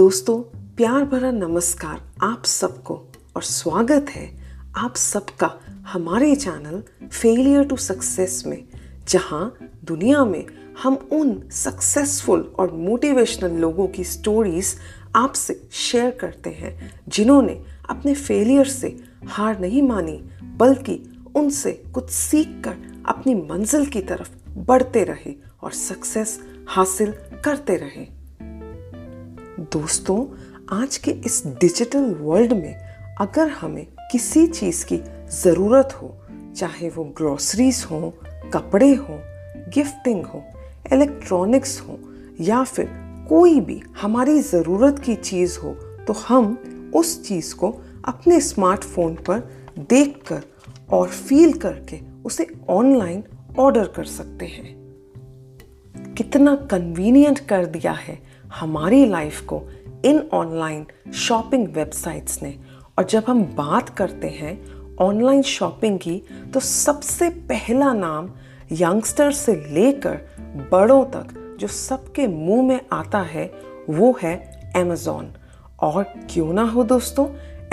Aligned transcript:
दोस्तों, 0.00 0.40
प्यार 0.76 1.04
भरा 1.04 1.30
नमस्कार 1.30 2.00
आप 2.22 2.44
सबको 2.44 2.94
और 3.36 3.42
स्वागत 3.42 4.06
है 4.10 4.38
आप 4.76 4.96
सबका 4.96 5.50
हमारे 5.86 6.36
चैनल 6.36 7.08
फेलियर 7.08 7.64
टू 7.64 7.76
सक्सेस 7.76 8.42
में, 8.46 8.64
जहाँ 9.08 9.56
दुनिया 9.84 10.24
में 10.24 10.46
हम 10.82 10.94
उन 11.12 11.48
सक्सेसफुल 11.50 12.54
और 12.58 12.72
मोटिवेशनल 12.72 13.50
लोगों 13.50 13.86
की 13.86 14.04
स्टोरीज 14.04 14.74
आपसे 15.16 15.60
शेयर 15.72 16.10
करते 16.10 16.50
हैं, 16.50 17.00
जिन्होंने 17.08 17.60
अपने 17.90 18.14
फेलियर 18.14 18.66
से 18.66 18.96
हार 19.28 19.60
नहीं 19.60 19.82
मानी, 19.82 20.16
बल्कि 20.42 21.26
उनसे 21.36 21.72
कुछ 21.94 22.10
सीख 22.10 22.48
कर 22.64 23.04
अपनी 23.08 23.34
मंजिल 23.34 23.86
की 23.86 24.00
तरफ़ 24.00 24.30
बढ़ते 24.56 25.04
रहे 25.04 25.34
और 25.62 25.72
सक्सेस 25.72 26.40
हासिल 26.68 27.14
करते 27.44 27.76
रहे। 27.76 28.19
दोस्तों, 29.62 30.26
आज 30.72 30.96
के 30.96 31.10
इस 31.10 31.42
डिजिटल 31.60 32.04
वर्ल्ड 32.14 32.52
में 32.52 32.74
अगर 33.20 33.48
हमें 33.48 33.86
किसी 34.12 34.46
चीज़ 34.46 34.84
की 34.86 34.96
ज़रूरत 35.32 35.92
हो, 35.92 36.08
चाहे 36.56 36.88
वो 36.88 37.04
ग्रॉसरीज 37.04 37.84
हो, 37.90 38.12
कपड़े 38.54 38.94
हो 38.94 39.18
गिफ्टिंग 39.74 40.24
हो 40.26 40.42
इलेक्ट्रॉनिक्स 40.92 41.80
हो, 41.80 41.98
या 42.40 42.62
फिर 42.64 42.88
कोई 43.28 43.60
भी 43.60 43.80
हमारी 44.02 44.38
ज़रूरत 44.40 44.98
की 44.98 45.14
चीज़ 45.14 45.58
हो 45.58 45.72
तो 46.06 46.12
हम 46.12 46.90
उस 46.94 47.22
चीज़ 47.28 47.54
को 47.54 47.70
अपने 48.04 48.40
स्मार्टफ़ोन 48.40 49.14
पर 49.14 49.48
देखकर 49.78 50.42
और 50.92 51.08
फील 51.08 51.52
करके 51.52 52.00
उसे 52.24 52.46
ऑनलाइन 52.70 53.22
ऑर्डर 53.58 53.84
कर 53.86 54.04
सकते 54.04 54.46
हैं। 54.46 54.78
कितना 56.14 56.56
कन्वीनियंट 56.70 57.38
कर 57.38 57.66
दिया 57.66 57.92
है 57.92 58.29
हमारी 58.54 59.06
लाइफ 59.06 59.40
को 59.40 59.62
इन 60.04 60.28
ऑनलाइन 60.32 60.86
शॉपिंग 61.14 61.68
वेबसाइट्स 61.68 62.42
ने। 62.42 62.58
और 62.98 63.04
जब 63.04 63.24
हम 63.28 63.42
बात 63.44 63.88
करते 63.88 64.28
हैं 64.28 64.80
ऑनलाइन 64.96 65.42
शॉपिंग 65.42 65.98
की 65.98 66.22
तो 66.54 66.60
सबसे 66.60 67.28
पहला 67.30 67.92
नाम 67.92 68.30
यंगस्टर 68.72 69.32
से 69.32 69.54
लेकर 69.54 70.18
बड़ों 70.72 71.04
तक 71.04 71.56
जो 71.60 71.66
सबके 71.66 72.26
मुँह 72.26 72.62
में 72.62 72.80
आता 72.92 73.18
है, 73.18 73.52
वो 73.90 74.18
है 74.22 74.36
अमेज़ॉन 74.76 75.32
और 75.80 76.02
क्यों 76.02 76.52
ना 76.52 76.62
हो 76.62 76.84
दोस्तों 76.84 77.26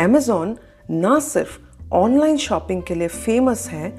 अमेज़ॉन 0.03 0.57
ना 0.91 1.19
सिर्फ़ 1.19 1.59
ऑनलाइन 1.93 2.37
शॉपिंग 2.37 2.83
के 2.83 2.95
लिए 2.95 3.07
फ़ेमस 3.07 3.67
है, 3.69 3.89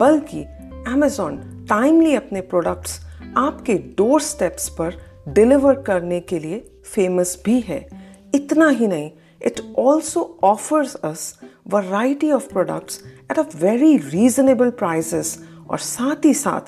बल्कि 0.00 0.42
अमेज़ॉन 0.88 1.66
टाइमली 1.68 2.14
अपने 2.14 2.40
प्रोडक्ट्स 2.40 3.00
आपके 3.36 3.74
डोर 3.74 4.20
स्टेप्स 4.20 4.68
पर 4.68 5.07
डिलीवर 5.32 5.82
करने 5.82 6.20
के 6.20 6.38
लिए 6.38 6.58
फ़ेमस 6.84 7.42
भी 7.44 7.60
है। 7.60 7.88
इतना 8.34 8.68
ही 8.68 8.86
नहीं 8.86 9.10
it 9.42 9.60
also 9.78 10.38
offers 10.42 10.94
us 10.94 11.40
variety 11.66 12.30
of 12.30 12.48
products 12.48 13.02
at 13.30 13.38
a 13.38 13.42
very 13.56 13.96
reasonable 13.96 14.70
prices 14.70 15.38
और 15.70 15.78
साथ 15.78 16.24
ही 16.24 16.34
साथ 16.34 16.60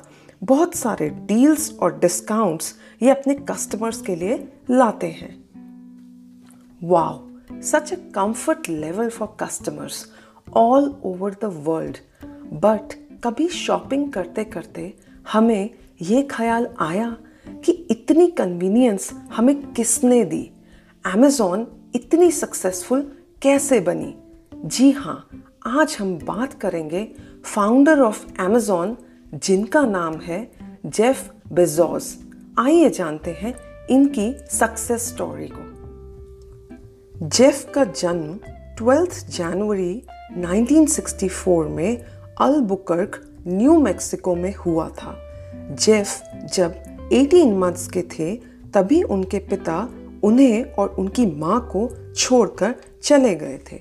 बहुत 0.45 0.75
सारे 0.75 1.09
डील्स 1.11 1.73
और 1.79 1.99
डिस्काउंट्स 1.99 2.75
ये 3.03 3.11
अपने 3.11 3.35
कस्टमर्स 3.35 4.01
के 4.01 4.17
लिए 4.17 4.37
लाते 4.71 5.07
हैं। 5.07 5.33
Wow 6.83 7.29
such 7.63 7.93
a 7.93 7.97
comfort 7.97 8.69
level 8.69 9.09
for 9.09 9.37
customers 9.41 10.07
all 10.57 10.95
over 11.05 11.31
the 11.33 11.45
world 11.45 11.97
but 12.53 12.95
कभी 13.25 13.49
शॉपिंग 13.49 14.13
करते 14.13 14.45
करते 14.45 14.95
हमें 15.33 15.71
ये 16.03 16.23
ख्याल 16.23 16.69
आया 16.81 17.17
कि 17.65 17.73
इतनी 17.73 18.27
कन्वीनियंस 18.27 19.11
हमें 19.13 19.73
किसने 19.73 20.25
दी? 20.25 20.51
अमेज़ॉन 21.07 21.67
इतनी 21.95 22.31
सक्सेसफुल 22.31 23.13
कैसे 23.43 23.81
बनी? 23.81 24.15
जी 24.65 24.91
हाँ 24.91 25.29
आज 25.67 25.97
हम 26.01 26.15
बात 26.15 26.53
करेंगे 26.53 27.13
फाउंडर 27.45 28.01
ऑफ़ 28.01 28.41
अमेज़ॉन 28.41 28.97
जिनका 29.35 29.83
नाम 29.83 30.17
है 30.17 30.51
जेफ 30.87 31.33
बेजोस 31.53 32.25
आइए 32.59 32.91
जानते 32.91 33.31
हैं 33.31 33.55
इनकी 33.91 34.35
सक्सेस 34.51 35.09
स्टोरी 35.09 35.49
को। 35.53 35.71
जेफ 37.29 37.73
का 37.75 37.85
जन्म 37.85 38.39
12 38.77 39.31
जनवरी 39.31 40.03
1964 40.37 41.69
में 41.69 42.05
अल्बुकर्क 42.41 43.37
न्यू 43.47 43.79
मैक्सिको 43.79 44.35
में 44.35 44.55
हुआ 44.55 44.89
था। 44.89 45.17
जेफ 45.71 46.23
जब 46.55 46.90
18 47.13 47.55
मंथ्स 47.59 47.87
के 47.89 48.03
थे, 48.11 48.35
तभी 48.75 49.03
उनके 49.03 49.39
पिता 49.39 49.89
उन्हें 50.23 50.65
और 50.73 50.89
उनकी 50.89 51.27
माँ 51.27 51.61
को 51.73 51.89
छोड़कर 52.15 52.75
चले 53.03 53.35
गए 53.35 53.59
थे। 53.73 53.81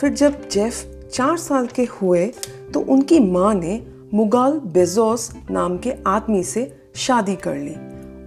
फिर 0.00 0.12
जब 0.12 0.48
जेफ 0.48 1.08
चार 1.12 1.36
साल 1.36 1.66
के 1.66 1.84
हुए 1.92 2.26
तो 2.74 2.80
उनकी 2.82 3.18
माँ 3.20 3.54
ने 3.54 3.80
मुगाल 4.14 4.58
बेजोस 4.66 5.30
नाम 5.50 5.78
के 5.78 5.92
आदमी 6.06 6.42
से 6.42 6.70
शादी 6.96 7.36
कर 7.36 7.56
ली। 7.56 7.74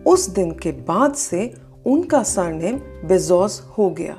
उस 0.03 0.29
दिन 0.29 0.51
के 0.53 0.72
बाद 0.72 1.13
से 1.13 1.53
उनका 1.85 2.22
सरनेम 2.23 2.78
बेजोस 3.07 3.61
हो 3.78 3.90
गया। 3.90 4.17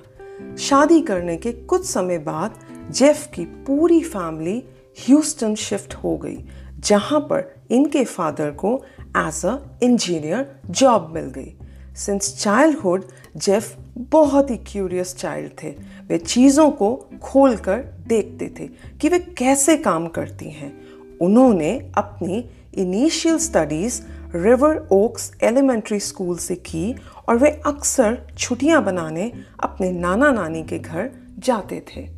शादी 0.58 1.00
करने 1.00 1.36
के 1.36 1.52
कुछ 1.52 1.84
समय 1.86 2.18
बाद 2.18 2.58
जेफ 2.90 3.26
की 3.34 3.44
पूरी 3.66 4.02
फैमिली 4.02 4.62
ह्यूस्टन 4.98 5.54
शिफ्ट 5.54 5.94
हो 5.94 6.16
गई, 6.16 6.38
जहाँ 6.78 7.20
पर 7.20 7.54
इनके 7.70 8.04
फादर 8.04 8.50
को 8.50 8.80
एज 9.16 9.46
अ 9.46 9.58
इंजीनियर 9.82 10.56
जॉब 10.70 11.10
मिल 11.14 11.24
गई। 11.24 11.54
सिंस 11.96 12.36
चाइल्डहुड 12.38 13.04
जेफ 13.36 13.76
बहुत 13.98 14.50
ही 14.50 14.56
क्यूरियस 14.56 15.16
चाइल्ड 15.16 15.50
थे। 15.62 15.74
वे 16.08 16.18
चीज़ों 16.18 16.70
को 16.70 16.94
खोल 17.22 17.56
कर 17.56 17.78
देखते 18.06 18.54
थे 18.60 18.68
कि 18.98 19.08
वे 19.08 19.18
कैसे 19.18 19.76
काम 19.76 20.06
करती 20.06 20.50
हैं। 20.50 20.72
उन्होंने 21.20 21.90
अपनी 21.94 22.50
initial 22.74 23.38
studies 23.38 24.02
River 24.34 24.88
Oaks 24.92 25.32
Elementary 25.42 26.00
School 26.00 26.36
से 26.36 26.54
की 26.54 26.94
और 27.28 27.36
वे 27.36 27.50
अक्सर 27.66 28.18
छुट्टियाँ 28.38 28.84
बनाने 28.84 29.32
अपने 29.60 29.92
नाना 29.92 30.30
नानी 30.30 30.62
के 30.62 30.78
घर 30.78 31.10
जाते 31.38 31.82
थे। 31.90 32.08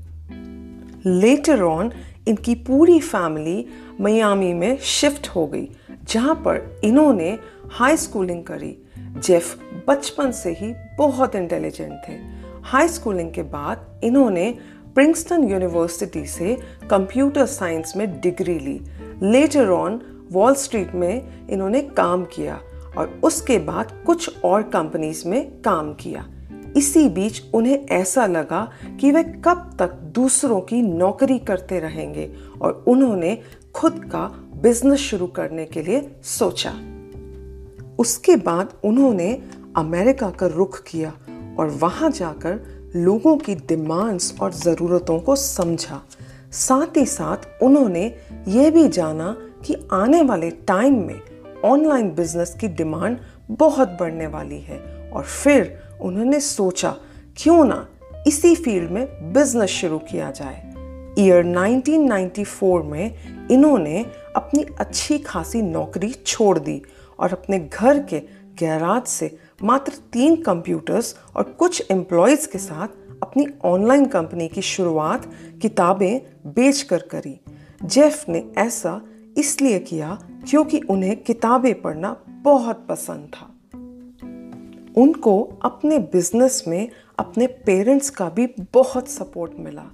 लेटर 1.06 1.62
ऑन 1.62 1.92
इनकी 2.28 2.54
पूरी 2.54 3.00
फैमिली 3.00 3.66
मियामी 4.00 4.54
में 4.54 4.78
शिफ्ट 4.78 5.28
हो 5.28 5.46
गई। 5.46 5.68
जहाँ 6.04 6.34
पर 6.34 6.80
इन्होंने 6.84 7.38
हाई 7.70 7.96
स्कूलिंग 7.96 8.44
करी। 8.44 8.78
जेफ 8.98 9.58
बचपन 9.88 10.30
से 10.30 10.50
ही 10.50 10.74
बहुत 10.98 11.34
इंटेलिजेंट 11.34 11.92
थे। 12.08 12.12
हाई 12.62 12.88
स्कूलिंग 12.88 13.32
के 13.32 13.42
बाद 13.42 14.00
इन्होंने 14.04 14.58
प्रिंसटन 14.94 15.44
यूनिवर्सिटी 15.44 16.26
से 16.26 16.58
कंप्यूटर 16.90 17.46
साइंस 17.46 17.92
में 17.96 18.20
डिग्री 18.20 18.58
ली। 18.58 18.80
लेटर 19.22 19.68
ऑन 19.68 20.00
वॉल 20.32 20.54
स्ट्रीट 20.54 20.94
में 20.94 21.48
इन्होंने 21.48 21.80
काम 21.80 22.24
किया 22.24 22.60
और 22.98 23.20
उसके 23.22 23.58
बाद 23.58 24.02
कुछ 24.06 24.42
और 24.44 24.62
कंपनीज़ 24.62 25.28
में 25.28 25.62
काम 25.62 25.94
किया। 25.94 26.28
इसी 26.76 27.08
बीच 27.08 27.42
उन्हें 27.54 27.86
ऐसा 27.86 28.26
लगा 28.26 28.72
कि 29.00 29.10
वे 29.10 29.22
कब 29.22 29.76
तक 29.78 29.92
दूसरों 29.92 30.60
की 30.60 30.82
नौकरी 30.82 31.38
करते 31.38 31.80
रहेंगे 31.80 32.32
और 32.62 32.84
उन्होंने 32.88 33.38
खुद 33.74 34.04
का 34.04 34.43
बिज़नेस 34.64 35.00
शुरू 35.00 35.26
करने 35.26 35.64
के 35.64 35.82
लिए 35.82 36.00
सोचा। 36.24 36.70
उसके 37.98 38.36
बाद 38.36 38.72
उन्होंने 38.84 39.42
अमेरिका 39.76 40.30
का 40.30 40.46
रुख 40.46 40.82
किया 40.82 41.12
और 41.58 41.68
वहाँ 41.70 42.10
जाकर 42.10 42.60
लोगों 42.96 43.36
की 43.36 43.54
डिमांड्स 43.54 44.34
और 44.40 44.52
ज़रूरतों 44.52 45.18
को 45.20 45.36
समझा। 45.36 46.00
साथ 46.52 46.96
ही 46.96 47.06
साथ 47.06 47.62
उन्होंने 47.62 48.06
ये 48.48 48.70
भी 48.70 48.88
जाना 48.88 49.36
कि 49.64 49.76
आने 49.92 50.22
वाले 50.22 50.50
टाइम 50.50 51.06
में 51.06 51.20
ऑनलाइन 51.64 52.10
बिज़नेस 52.14 52.56
की 52.60 52.68
डिमांड 52.68 53.18
बहुत 53.50 53.88
बढ़ने 53.88 54.26
वाली 54.26 54.60
है 54.60 55.10
और 55.14 55.22
फिर 55.22 55.78
उन्होंने 56.00 56.40
सोचा, 56.40 56.96
क्यों 57.36 57.64
ना 57.64 57.88
इसी 58.26 58.54
फ़ील्ड 58.54 58.90
में 58.90 59.32
बिज़नेस 59.32 59.70
शुरू 59.70 59.98
किया 59.98 60.30
जाए। 60.30 60.74
ईयर 61.18 61.44
1994 61.44 62.82
में 62.82 63.14
इन्होंने 63.48 64.23
अपनी 64.36 64.62
अच्छी 64.62 65.18
खासी 65.18 65.62
नौकरी 65.62 66.12
छोड़ 66.26 66.58
दी 66.58 66.82
और 67.18 67.32
अपने 67.32 67.58
घर 67.58 68.02
के 68.02 68.20
गैराज 68.58 69.06
से 69.06 69.38
मात्र 69.62 69.92
तीन 70.12 70.42
कंप्यूटर्स 70.42 71.16
और 71.36 71.42
कुछ 71.42 71.86
एम्प्लॉयज़ 71.90 72.48
के 72.48 72.58
साथ 72.58 72.88
अपनी 73.22 73.46
ऑनलाइन 73.64 74.06
कंपनी 74.06 74.48
की 74.48 74.62
शुरुआत 74.62 75.30
किताबें 75.62 76.20
बेचकर 76.46 76.98
करी। 76.98 77.40
जेफ 77.84 78.28
ने 78.28 78.50
ऐसा 78.58 79.02
इसलिए 79.36 79.78
किया 79.78 80.28
क्योंकि 80.48 80.80
उन्हें 80.90 81.16
किताबें 81.22 81.82
पढ़ना 81.82 82.16
बहुत 82.28 82.86
पसंद 82.88 83.30
था। 83.34 83.50
उनको 84.96 85.58
अपने 85.64 85.98
बिज़नेस 85.98 86.64
में 86.68 86.88
अपने 87.18 87.46
पेरेंट्स 87.46 88.10
का 88.10 88.28
भी 88.28 88.46
बहुत 88.72 89.08
सपोर्ट 89.08 89.52
मिला। 89.58 89.86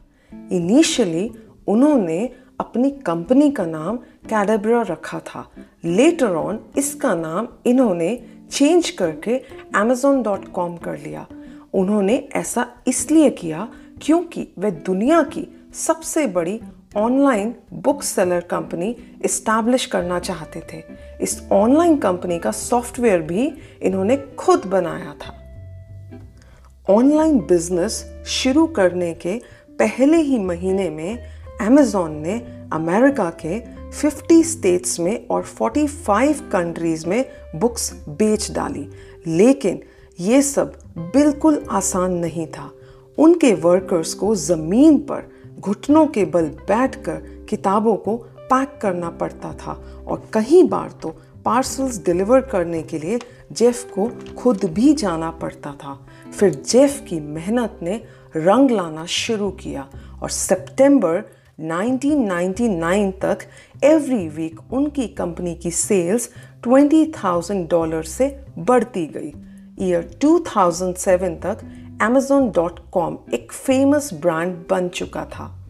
इनिशियली 0.53 1.31
उन्होंने 1.69 2.31
अपनी 2.61 2.91
कंपनी 2.91 3.51
का 3.51 3.67
नाम 3.67 3.97
कैडेब्रा 3.97 4.83
रखा 4.83 5.21
था। 5.21 5.51
लेटर 5.85 6.31
ऑन 6.31 6.61
इसका 6.79 7.15
नाम 7.15 7.49
इन्होंने 7.67 8.25
चेंज 8.51 8.91
करके 8.91 9.41
amazon.com 9.77 10.79
कर 10.79 10.99
लिया। 10.99 11.27
उन्होंने 11.75 12.29
ऐसा 12.35 12.67
इसलिए 12.87 13.31
किया 13.31 13.69
क्योंकि 14.03 14.49
वे 14.59 14.71
दुनिया 14.71 15.23
की 15.23 15.69
सबसे 15.75 16.27
बड़ी 16.27 16.61
online 16.97 17.55
book 17.73 18.03
seller 18.03 18.41
company 18.41 18.97
establish 19.25 19.87
करना 19.87 20.19
चाहते 20.19 20.63
थे। 20.73 20.83
इस 21.21 21.49
ऑनलाइन 21.53 21.97
कंपनी 21.97 22.39
का 22.39 22.51
सॉफ्टवेयर 22.51 23.23
भी 23.23 23.53
इन्होंने 23.83 24.17
खुद 24.17 24.67
बनाया 24.67 25.15
था। 25.15 25.37
ऑनलाइन 26.95 27.39
बिज़नेस 27.39 28.23
शुरू 28.27 28.67
करने 28.67 29.15
के 29.15 29.41
पहले 29.71 30.17
ही 30.17 30.39
महीने 30.39 30.91
में 30.91 31.40
अमेजोन 31.61 32.13
ने 32.13 32.39
अमेरिका 32.73 33.33
के 33.47 33.61
50 33.93 34.45
स्टेट्स 34.45 35.01
में 35.01 35.27
और 35.29 35.45
45 35.63 36.41
कंट्रीज़ 36.41 37.07
में 37.07 37.31
बुक्स 37.57 37.93
बेच 38.09 38.51
डाली। 38.51 38.89
लेकिन 39.27 39.83
ये 40.21 40.43
सब 40.43 40.79
बिल्कुल 40.99 41.67
आसान 41.71 42.13
नहीं 42.15 42.47
था। 42.47 42.73
उनके 43.19 43.55
वर्कर्स 43.55 44.15
को 44.15 44.35
ज़मीन 44.35 44.99
पर 44.99 45.33
घुटनों 45.61 46.07
के 46.07 46.25
बल 46.25 46.45
बैठकर 46.45 47.47
किताबों 47.49 47.97
को 47.97 48.17
पैक 48.41 48.79
करना 48.83 49.11
पड़ता 49.11 49.53
था 49.53 50.05
और 50.07 50.29
कई 50.33 50.63
बार 50.63 50.91
तो 51.03 51.09
पार्सल्स 51.45 52.05
डिलीवर 52.05 52.41
करने 52.41 52.83
के 52.83 52.99
लिए 52.99 53.19
जेफ 53.53 53.85
को 53.99 54.11
खुद 54.35 54.65
भी 54.65 54.93
जाना 54.93 55.31
पड़ता 55.31 55.73
था। 55.73 56.07
फिर 56.39 56.55
जेफ 56.55 57.05
की 57.09 57.21
मेहनत 57.21 57.79
ने 57.83 58.05
रंग 58.37 58.71
लाना 58.71 59.07
शुरू 59.07 59.51
किया 59.51 59.89
और 60.23 60.31
सितंबर 60.31 61.40
1999 61.61 63.13
तक 63.23 63.39
एवरी 63.85 64.29
वीक 64.29 64.73
उनकी 64.73 65.09
कंपनी 65.09 65.55
की 65.55 65.71
सेल्स 65.71 66.31
20,000 66.67 67.69
डॉलर 67.69 68.03
से 68.03 68.41
बढ़ती 68.59 69.07
गई। 69.07 69.33
ईयर 69.87 70.19
2007 70.25 71.43
तक 71.47 71.59
Amazon.com 72.03 73.35
एक 73.35 73.53
फ़ेमस 73.53 74.15
ब्रांड 74.15 74.65
बन 74.71 74.89
चुका 74.89 75.25
था। 75.25 75.69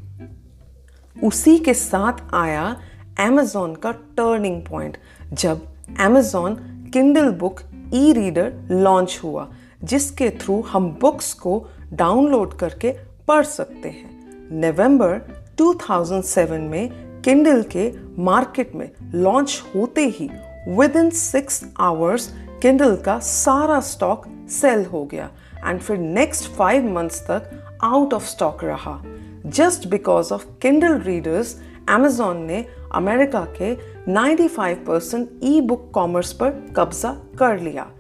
उसी 1.25 1.59
के 1.59 1.75
साथ 1.75 2.35
आया 2.35 2.77
Amazon 3.21 3.77
का 3.77 3.93
टर्निंग 3.93 4.63
पॉइंट 4.63 4.99
जब 5.33 5.67
Amazon 6.01 6.57
Kindle 6.97 7.33
book 7.33 7.61
e 7.95 8.13
reader 8.13 8.53
launch 8.71 9.21
हुआ 9.25 9.53
जिसके 9.85 10.31
थ्रू 10.31 10.61
हम 10.61 10.99
बुक्स 11.01 11.33
को 11.33 11.67
डाउनलोड 11.93 12.55
करके 12.55 12.93
पढ़ 13.29 13.45
सकते 13.45 13.89
हैं। 13.89 14.21
नवंबर 14.53 15.40
2007 15.61 16.51
में 16.51 16.91
किंडल 17.23 17.63
के 17.63 17.93
मार्केट 18.19 18.75
में 18.75 18.91
लॉन्च 19.15 19.63
होते 19.77 20.07
ही 20.07 20.31
with 20.69 20.97
in 20.97 21.11
six 21.11 21.65
hours 21.81 22.35
Kindle 22.63 22.97
का 22.97 23.19
सारा 23.19 23.81
स्टॉक 23.81 24.25
सेल 24.51 24.85
हो 24.85 25.05
गया 25.05 25.31
एंड 25.67 25.81
फिर 25.81 25.99
नेक्स्ट 25.99 26.51
फाइव 26.51 26.91
मंथ्स 26.91 27.21
तक 27.23 27.51
आउट 27.85 28.15
ऑफ़ 28.15 28.27
स्टॉक 28.27 28.65
रहा। 28.65 29.03
Just 29.47 29.89
because 29.89 30.35
of 30.35 30.47
Kindle 30.63 30.99
readers 30.99 31.61
Amazon 31.91 32.37
ने 32.37 32.67
अमेरिका 32.95 33.47
के 33.63 33.75
95 34.13 34.75
परसेंट 34.75 35.31
ई 35.43 35.61
बुक 35.61 35.91
कॉमर्स 35.95 36.33
पर 36.33 36.51
कब्जा 36.77 37.13
कर 37.39 37.61
लिया। 37.61 37.91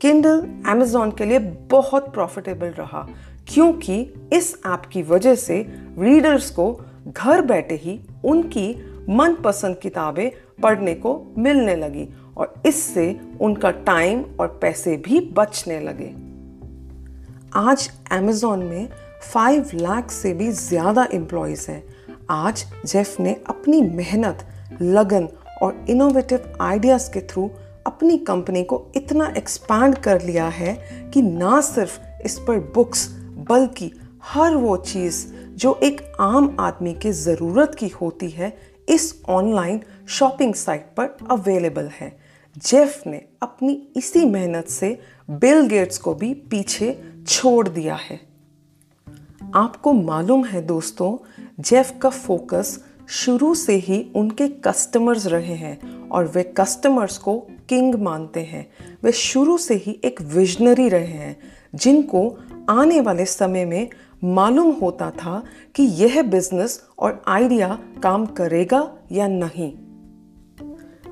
किंडल 0.00 0.40
अमेजोन 0.66 1.10
के 1.10 1.24
लिए 1.24 1.38
बहुत 1.70 2.12
प्रॉफिटेबल 2.14 2.66
रहा, 2.66 3.06
क्योंकि 3.48 4.14
इस 4.32 4.60
ऐप 4.66 4.82
की 4.92 5.02
वजह 5.02 5.34
से 5.34 5.66
रीडर्स 5.98 6.50
को 6.50 6.80
घर 7.08 7.40
बैठे 7.42 7.74
ही 7.74 7.98
उनकी 8.24 8.68
मनपसंद 9.08 9.76
किताबें 9.76 10.30
पढ़ने 10.62 10.94
को 10.94 11.34
मिलने 11.38 11.74
लगी 11.76 12.08
और 12.36 12.54
इससे 12.66 13.20
उनका 13.40 13.70
टाइम 13.70 14.24
और 14.40 14.58
पैसे 14.62 14.96
भी 14.96 15.20
बचने 15.32 15.80
लगे। 15.80 16.12
आज 17.54 17.90
अमेजोन 18.12 18.62
में 18.62 18.88
फाइव 19.32 19.70
लाख 19.74 20.10
से 20.10 20.32
भी 20.34 20.50
ज़्यादा 20.52 21.06
एम्प्लॉयज़ 21.12 21.70
हैं। 21.70 21.82
आज 22.30 22.64
जेफ 22.86 23.20
ने 23.20 23.36
अपनी 23.48 23.80
मेहनत, 23.82 24.46
लगन 24.82 25.28
और 25.62 25.84
इनोवेटिव 25.90 26.52
आइडियाज़ 26.60 27.10
के 27.10 27.20
थ्रू 27.20 27.50
अपनी 27.86 28.16
कंपनी 28.18 28.62
को 28.64 28.82
इतना 28.96 29.32
एक्सपांड 29.36 29.96
कर 29.98 30.22
लिया 30.22 30.48
है 30.48 30.74
कि 31.14 31.22
ना 31.22 31.60
सिर्फ़ 31.60 31.98
इस 32.24 32.38
पर 32.38 32.58
बुक्स 32.74 33.08
बल्कि 33.48 33.90
हर 34.26 34.54
वो 34.54 34.76
चीज़ 34.76 35.26
जो 35.34 35.80
एक 35.82 36.12
आम 36.20 36.56
आदमी 36.60 36.94
के 36.94 37.12
ज़रूरत 37.12 37.74
की 37.74 37.88
होती 37.88 38.30
है, 38.30 38.58
इस 38.88 39.22
ऑनलाइन 39.28 39.80
शॉपिंग 40.08 40.54
साइट 40.54 40.82
पर 40.96 41.16
अवेलेबल 41.30 41.86
है। 41.86 42.18
जेफ 42.58 43.02
ने 43.06 43.24
अपनी 43.42 43.88
इसी 43.96 44.24
मेहनत 44.24 44.66
से 44.66 45.00
बिल 45.30 45.66
गेट्स 45.66 45.98
को 45.98 46.14
भी 46.14 46.34
पीछे 46.34 47.04
छोड़ 47.26 47.68
दिया 47.68 47.94
है। 47.94 48.20
आपको 49.54 49.92
मालूम 49.92 50.44
है 50.44 50.62
दोस्तों 50.62 51.16
जेफ 51.60 51.94
का 52.02 52.08
फोकस 52.08 52.84
शुरू 53.08 53.54
से 53.54 53.74
ही 53.74 54.12
उनके 54.14 54.48
कस्टमर्स 54.48 55.26
रहे 55.26 55.54
हैं 55.54 56.08
और 56.08 56.26
वे 56.26 56.42
कस्टमर्स 56.42 57.18
को 57.18 57.38
किंग 57.68 57.94
मानते 57.94 58.40
हैं। 58.40 58.70
वे 59.04 59.12
शुरू 59.12 59.58
से 59.58 59.74
ही 59.74 60.00
एक 60.04 60.22
विजनरी 60.22 60.88
रहे 60.88 61.06
हैं, 61.06 61.36
जिनको 61.74 62.38
आने 62.68 63.00
वाले 63.00 63.24
समय 63.24 63.64
में 63.64 63.90
मालूम 64.24 64.70
होता 64.70 65.10
था 65.10 65.42
कि 65.74 65.82
यह 65.82 66.22
बिज़नेस 66.22 66.84
और 66.98 67.24
आइडिया 67.28 67.78
काम 68.02 68.26
करेगा 68.26 68.92
या 69.12 69.28
नहीं। 69.28 69.72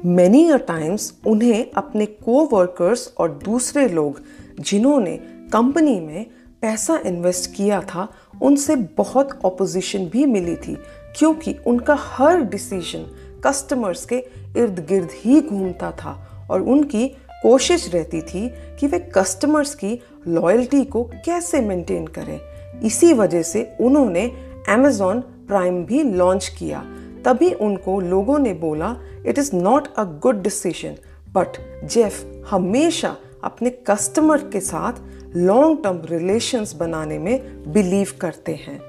मैनी 0.06 0.50
अ 0.50 0.56
टाइम्स 0.56 1.20
उन्हें 1.26 1.70
अपने 1.76 2.06
को 2.06 2.44
वर्कर्स 2.46 3.14
और 3.18 3.30
दूसरे 3.44 3.88
लोग 3.88 4.20
जिन्होंने 4.60 5.16
कंपनी 5.52 6.00
में 6.00 6.26
पैसा 6.60 6.98
इन्वेस्ट 7.06 7.54
किया 7.54 7.80
था, 7.80 8.08
उनसे 8.42 8.76
बहुत 8.76 9.40
ऑपोजिशन 9.44 10.06
भी 10.06 10.26
मिली 10.26 10.56
थी, 10.56 10.76
क्योंकि 11.18 11.56
उनका 11.66 11.96
हर 12.00 12.40
डिसीज़न 12.40 13.06
कस्टमर्स 13.46 14.04
के 14.04 14.16
इर्द 14.56 14.86
गिर्द 14.88 15.08
ही 15.12 15.40
घूमता 15.40 15.90
था 15.90 16.46
और 16.50 16.62
उनकी 16.62 17.08
कोशिश 17.42 17.94
रहती 17.94 18.22
थी 18.22 18.48
कि 18.80 18.86
वे 18.86 18.98
कस्टमर्स 18.98 19.74
की 19.74 20.02
लॉयल्टी 20.28 20.84
को 20.84 21.04
कैसे 21.04 21.60
मेंटेन 21.60 22.06
करें। 22.06 22.40
इसी 22.82 23.12
वजह 23.12 23.42
से 23.42 23.76
उन्होंने 23.80 24.32
अमेजोन 24.68 25.20
प्राइम 25.20 25.84
भी 25.84 26.02
लॉन्च 26.02 26.48
किया। 26.58 26.84
तभी 27.24 27.52
उनको 27.52 28.00
लोगों 28.00 28.38
ने 28.38 28.54
बोला 28.54 28.96
it 29.26 29.38
is 29.38 29.56
not 29.56 29.94
a 29.94 30.04
good 30.04 30.42
decision 30.42 30.96
but 31.32 31.48
Jeff 31.86 32.42
हमेशा 32.50 33.16
अपने 33.44 33.70
कस्टमर 33.70 34.38
के 34.38 34.60
साथ 34.60 34.92
लॉन्ग 35.36 35.78
टर्म 35.84 36.02
रिलेशंस 36.04 36.74
बनाने 36.74 37.18
में 37.18 37.62
बिलीव 37.72 38.08
करते 38.20 38.52
हैं। 38.52 38.80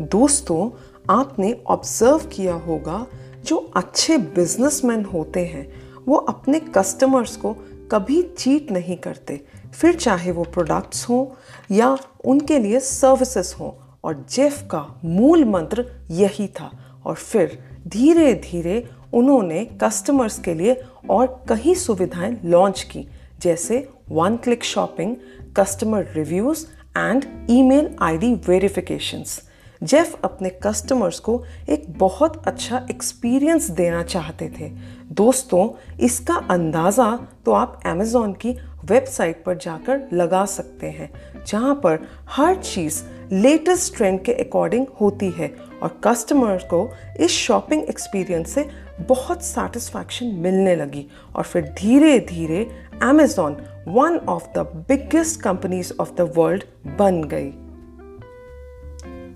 दोस्तों, 0.00 0.70
आपने 1.10 1.62
ऑब्ज़र्व 1.66 2.18
किया 2.18 2.54
होगा, 2.54 3.06
जो 3.44 3.56
अच्छे 3.76 4.18
बिजनेसमैन 4.18 5.04
होते 5.04 5.40
हैं, 5.40 5.72
वो 6.08 6.16
अपने 6.16 6.60
कस्टमर्स 6.60 7.36
को 7.36 7.56
कभी 7.92 8.22
चीट 8.22 8.70
नहीं 8.70 8.96
करते। 8.96 9.40
फिर 9.74 9.94
चाहे 9.94 10.32
वो 10.32 10.44
प्रोडक्ट्स 10.44 11.08
हों 11.08 11.26
या 11.70 11.96
उनके 12.24 12.58
लिए 12.58 12.80
सर्विसेज़ 12.80 13.54
हों, 13.54 13.72
और 14.04 14.26
जेफ 14.30 14.62
का 14.62 15.00
मूल 15.04 15.44
मंत्र 15.44 15.84
यही 16.10 16.46
था। 16.48 16.70
और 17.06 17.14
फिर 17.14 17.58
धीरे 17.88 18.34
धीरे 18.34 18.90
उन्होंने 19.12 19.64
कस्टमर्स 19.64 20.38
के 20.38 20.54
लिए 20.54 20.82
और 21.10 21.44
कई 21.48 21.74
सुविधाएँ 21.74 22.40
लॉन्च 22.44 22.82
की, 22.82 23.08
जैसे 23.42 23.88
one 24.10 24.36
click 24.36 24.64
shopping 24.64 25.16
customer 25.56 26.08
reviews 26.16 26.66
and 26.98 27.46
email 27.50 27.96
ID 28.02 28.34
verifications 28.34 29.42
Jeff 29.82 30.24
अपने 30.24 30.50
कस्टमर्स 30.62 31.18
को 31.18 31.44
एक 31.68 31.98
बहुत 31.98 32.46
अच्छा 32.46 32.86
एक्सपीरियंस 32.90 33.70
देना 33.70 34.02
चाहते 34.02 34.48
थे। 34.60 34.70
दोस्तों, 35.10 35.68
इसका 36.00 36.34
अंदाज़ा 36.50 37.16
तो 37.44 37.52
आप 37.52 37.80
अमेज़ोन 37.86 38.32
की 38.32 38.50
वेबसाइट 38.84 39.42
पर 39.44 39.56
जाकर 39.56 40.08
लगा 40.12 40.44
सकते 40.46 40.86
हैं, 40.86 41.10
जहाँ 41.46 41.74
पर 41.74 41.98
हर 42.30 42.54
चीज़ 42.56 43.02
लेटेस्ट 43.32 43.96
ट्रेंड 43.96 44.20
के 44.24 44.32
अकॉर्डिंग 44.34 44.86
होती 45.00 45.30
है 45.30 45.48
और 45.82 45.98
कस्टमर 46.04 46.58
को 46.64 46.88
इस 47.20 47.30
शॉपिंग 47.30 47.82
एक्सपीरियंस 47.84 48.50
से 48.50 48.68
बहुत 49.08 49.42
सेटिस्फैक्शन 49.42 50.26
मिलने 50.36 50.76
लगी 50.76 51.06
और 51.36 51.44
फिर 51.44 51.74
धीरे 51.78 52.18
धीरे 52.28 52.66
Amazon 53.02 53.56
one 53.88 54.18
of 54.28 54.46
the 54.56 54.66
biggest 54.88 55.40
companies 55.40 55.92
of 56.00 56.14
the 56.14 56.32
world 56.36 56.64
बन 56.98 57.22
गई। 57.24 57.52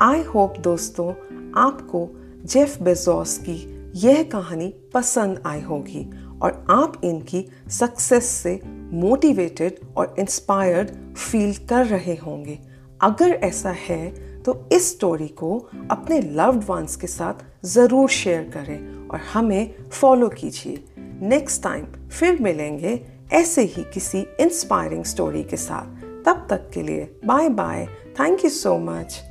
आई 0.00 0.22
होप 0.24 0.58
दोस्तों, 0.58 1.12
आपको 1.56 2.08
जेफ 2.44 2.80
बेजोस 2.82 3.38
की 3.38 3.71
यह 3.94 4.22
कहानी 4.22 4.72
पसंद 4.94 5.42
आई 5.46 5.60
होगी 5.60 6.04
और 6.42 6.64
आप 6.70 7.00
इनकी 7.04 7.44
सक्सेस 7.70 8.24
से 8.24 8.60
मोटिवेटेड 8.92 9.78
और 9.96 10.14
इंस्पायर्ड 10.18 10.90
फील 11.16 11.54
कर 11.68 11.86
रहे 11.86 12.14
होंगे। 12.16 12.58
अगर 13.02 13.30
ऐसा 13.30 13.70
है 13.78 14.10
तो 14.42 14.68
इस 14.72 14.90
स्टोरी 14.90 15.28
को 15.28 15.56
अपने 15.90 16.20
लव्ड 16.20 16.64
वंस 16.68 16.96
के 16.96 17.06
साथ 17.06 17.44
ज़रूर 17.64 18.08
शेयर 18.10 18.50
करें 18.54 19.08
और 19.08 19.20
हमें 19.32 19.74
फॉलो 19.90 20.28
कीजिए। 20.28 20.84
नेक्स्ट 21.22 21.62
टाइम 21.62 21.86
फिर 22.08 22.40
मिलेंगे 22.42 23.00
ऐसे 23.32 23.62
ही 23.64 23.84
किसी 23.94 24.26
इंस्पायरिंग 24.40 25.04
स्टोरी 25.04 25.42
के 25.42 25.56
साथ। 25.56 26.00
तब 26.24 26.46
तक 26.50 26.70
के 26.74 26.82
लिए 26.82 27.04
bye 27.24 27.48
bye 27.50 27.86
thank 28.20 28.44
you 28.44 28.50
so 28.50 28.76
much 28.78 29.22